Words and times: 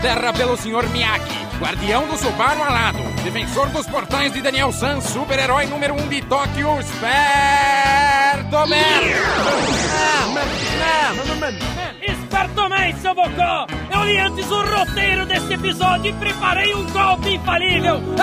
Terra 0.00 0.32
pelo 0.32 0.56
Sr. 0.56 0.88
Miyagi, 0.90 1.46
guardião 1.58 2.06
do 2.06 2.16
Subaru 2.16 2.62
alado, 2.62 3.02
defensor 3.22 3.68
dos 3.68 3.86
portais 3.86 4.32
de 4.32 4.40
Daniel 4.40 4.72
San, 4.72 5.00
super-herói 5.00 5.66
número 5.66 5.94
1 5.94 6.02
um 6.02 6.08
de 6.08 6.22
Tóquio, 6.22 6.80
Esperto 6.80 8.56
Esperto 12.02 12.60
seu 13.00 13.14
bocó! 13.14 13.66
Eu 13.92 14.04
li 14.04 14.18
antes 14.18 14.50
o 14.50 14.62
roteiro 14.62 15.26
desse 15.26 15.54
episódio 15.54 16.10
e 16.10 16.12
preparei 16.14 16.74
um 16.74 16.84
golpe 16.90 17.34
infalível! 17.34 18.00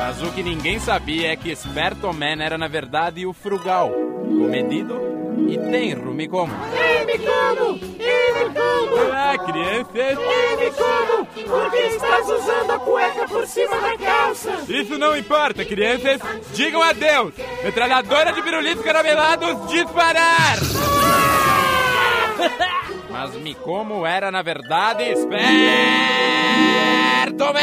Mas 0.00 0.22
o 0.22 0.30
que 0.32 0.42
ninguém 0.42 0.78
sabia 0.78 1.32
é 1.32 1.36
que 1.36 1.50
Esperto 1.50 2.12
Man 2.12 2.42
era 2.42 2.56
na 2.56 2.68
verdade 2.68 3.26
o 3.26 3.32
frugal, 3.32 3.90
comedido 3.90 5.00
e 5.48 5.58
tenro, 5.58 6.12
me 6.12 6.28
como. 6.28 6.52
Ei, 6.74 7.04
me 7.04 7.18
como! 7.18 7.78
Ei, 7.98 8.32
me 8.32 8.54
como! 8.54 9.09
Ei, 9.58 10.56
me 10.56 10.70
como! 10.70 11.26
Por 11.26 11.70
que 11.70 11.78
estás 11.78 12.28
usando 12.28 12.70
a 12.70 12.78
cueca 12.78 13.26
por 13.26 13.46
cima 13.46 13.76
da 13.80 13.98
calça? 13.98 14.52
Isso 14.68 14.96
não 14.96 15.16
importa, 15.16 15.64
crianças! 15.64 16.20
Digam 16.52 16.80
adeus! 16.82 17.34
Metralhadora 17.64 18.32
de 18.32 18.42
pirulitos 18.42 18.84
caramelados, 18.84 19.66
disparar! 19.68 20.58
Mas 23.10 23.34
me 23.34 23.54
como 23.54 24.06
era, 24.06 24.30
na 24.30 24.42
verdade, 24.42 25.02
esperto 25.02 25.28
man! 27.52 27.60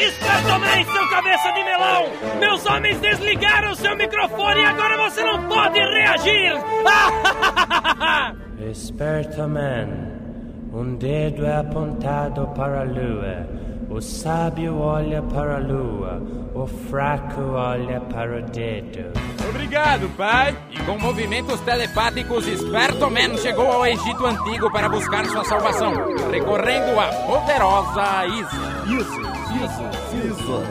Esperto 0.00 0.48
man, 0.60 0.84
seu 0.92 1.08
cabeça 1.08 1.50
de 1.52 1.64
melão! 1.64 2.08
Meus 2.38 2.64
homens 2.66 2.98
desligaram 3.00 3.74
seu 3.74 3.96
microfone 3.96 4.60
e 4.60 4.64
agora 4.64 4.96
você 5.08 5.22
não 5.24 5.42
pode 5.48 5.78
reagir! 5.78 6.52
Esperto 8.70 9.46
man, 9.46 9.88
um 10.72 10.96
dedo 10.96 11.44
é 11.44 11.58
apontado 11.58 12.46
para 12.56 12.80
a 12.80 12.84
lua. 12.84 13.46
O 13.90 14.00
sábio 14.00 14.78
olha 14.78 15.22
para 15.22 15.56
a 15.56 15.58
lua, 15.58 16.22
o 16.54 16.66
fraco 16.66 17.42
olha 17.52 18.00
para 18.00 18.38
o 18.38 18.42
dedo. 18.42 19.12
Obrigado, 19.48 20.08
pai! 20.16 20.56
E 20.70 20.82
com 20.82 20.98
movimentos 20.98 21.60
telepáticos, 21.60 22.46
Esperto 22.46 23.10
Man 23.10 23.36
chegou 23.36 23.70
ao 23.70 23.86
Egito 23.86 24.24
Antigo 24.26 24.72
para 24.72 24.88
buscar 24.88 25.26
sua 25.26 25.44
salvação, 25.44 25.92
recorrendo 26.30 26.98
à 26.98 27.08
poderosa 27.26 28.26
Isa. 28.26 28.74
Isso, 28.86 29.20
isso, 29.62 30.26
isso. 30.26 30.62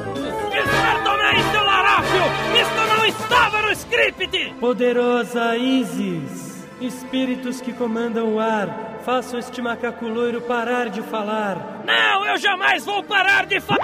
Esperto 0.52 1.10
man, 1.10 1.52
seu 1.52 1.64
larápio! 1.64 2.24
Isto 2.60 2.98
não 2.98 3.06
estava 3.06 3.62
no 3.62 3.72
script! 3.72 4.56
Poderosa 4.60 5.56
Isis, 5.56 6.53
espíritos 6.82 7.62
que 7.62 7.74
comandam 7.74 8.36
o 8.36 8.40
ar, 8.40 9.00
façam 9.04 9.40
este 9.40 9.62
macaco 9.62 10.06
loiro 10.08 10.42
parar 10.42 10.90
de 10.90 11.02
falar. 11.02 11.84
Não, 11.86 12.26
eu 12.26 12.38
jamais 12.38 12.86
vou 12.86 13.04
parar 13.04 13.46
de 13.46 13.60
falar! 13.60 13.82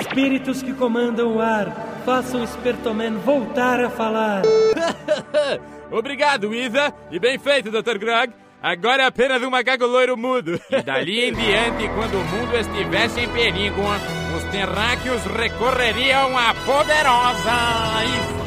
Espíritos 0.00 0.62
que 0.62 0.72
comandam 0.72 1.36
o 1.36 1.40
ar, 1.40 1.70
façam 2.04 2.40
o 2.40 2.44
Espertoman 2.44 3.18
voltar 3.18 3.80
a 3.80 3.90
falar. 3.90 4.42
Obrigado, 5.90 6.54
Isa, 6.54 6.92
e 7.10 7.18
bem 7.18 7.38
feito, 7.38 7.70
Dr. 7.70 7.98
Grog. 7.98 8.32
Agora 8.60 9.04
é 9.04 9.06
apenas 9.06 9.40
um 9.42 9.50
macaco 9.50 9.86
loiro 9.86 10.16
mudo. 10.16 10.60
E 10.70 10.82
dali 10.82 11.28
em 11.28 11.32
diante, 11.32 11.88
quando 11.94 12.14
o 12.14 12.24
mundo 12.24 12.56
estivesse 12.56 13.20
em 13.20 13.28
perigo, 13.28 13.80
os 14.36 14.44
terráqueos 14.50 15.24
recorreriam 15.24 16.36
à 16.36 16.54
poderosa 16.54 18.04
Isa. 18.04 18.37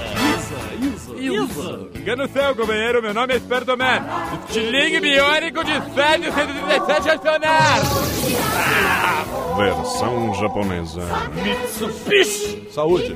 Isso. 1.27 1.89
Engano 1.95 2.27
seu, 2.27 2.55
companheiro. 2.55 3.01
Meu 3.01 3.13
nome 3.13 3.33
é 3.33 3.37
Esperto 3.37 3.77
Man. 3.77 4.01
Estilingue 4.47 4.99
biônico 4.99 5.63
de 5.63 5.73
717 5.73 7.09
acionar. 7.09 7.79
Versão 9.57 10.33
japonesa. 10.35 11.01
Mitsubishi. 11.43 12.67
Saúde. 12.71 13.15